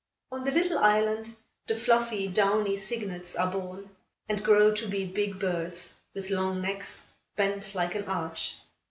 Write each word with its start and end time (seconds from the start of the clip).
On 0.31 0.43
the 0.43 0.49
little 0.51 0.79
island, 0.79 1.35
the 1.67 1.75
fluffy, 1.75 2.25
downy 2.27 2.75
cygnets 2.75 3.35
are 3.35 3.51
born 3.51 3.91
and 4.27 4.43
grow 4.43 4.73
to 4.73 4.87
be 4.87 5.05
big 5.05 5.37
birds, 5.37 5.95
with 6.15 6.31
long 6.31 6.59
necks, 6.59 7.11
bent 7.35 7.75
like 7.75 7.93
an 7.93 8.05
arch. 8.05 8.55